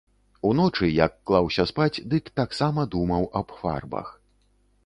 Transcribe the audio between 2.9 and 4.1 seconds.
думаў аб фарбах.